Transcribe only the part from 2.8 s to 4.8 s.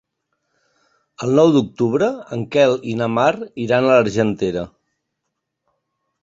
i na Mar iran a l'Argentera.